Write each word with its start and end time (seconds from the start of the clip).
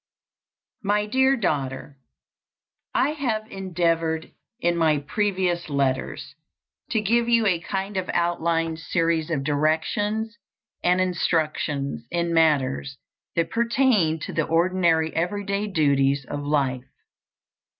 My 0.81 1.05
Dear 1.05 1.37
Daughter: 1.37 1.99
I 2.91 3.09
have 3.11 3.45
endeavored 3.51 4.31
in 4.59 4.75
my 4.75 4.97
previous 4.97 5.69
letters 5.69 6.33
to 6.89 7.01
give 7.01 7.29
you 7.29 7.45
a 7.45 7.59
kind 7.59 7.97
of 7.97 8.09
outline 8.09 8.77
series 8.77 9.29
of 9.29 9.43
directions 9.43 10.39
and 10.83 10.99
instructions 10.99 12.01
in 12.09 12.33
matters 12.33 12.97
that 13.35 13.51
pertain 13.51 14.17
to 14.21 14.33
the 14.33 14.43
ordinary 14.47 15.15
every 15.15 15.45
day 15.45 15.67
duties 15.67 16.25
of 16.27 16.41
life. 16.43 16.85